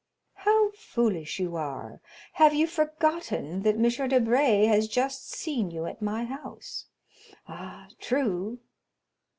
[0.33, 2.01] "How foolish you are!
[2.33, 4.09] Have you forgotten that M.
[4.09, 6.87] Debray has just seen you at my house?"
[7.47, 8.57] "Ah, true."